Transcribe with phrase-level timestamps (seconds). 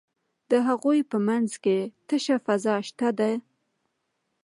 [0.51, 3.31] د هغوی په منځ کې تشه فضا شته ده.